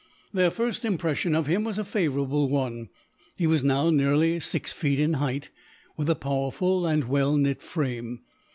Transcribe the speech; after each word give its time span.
Their 0.33 0.49
first 0.49 0.83
impression 0.83 1.35
of 1.35 1.45
him 1.45 1.63
was 1.63 1.77
a 1.77 1.83
favourable 1.83 2.49
one. 2.49 2.89
He 3.37 3.45
was 3.45 3.63
now 3.63 3.91
nearly 3.91 4.39
six 4.39 4.73
feet 4.73 4.99
in 4.99 5.13
height, 5.13 5.51
with 5.95 6.09
a 6.09 6.15
powerful 6.15 6.87
and 6.87 7.03
well 7.07 7.37
knit 7.37 7.61
frame. 7.61 8.21